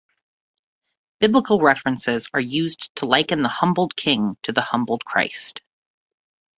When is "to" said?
2.95-3.05, 4.41-4.51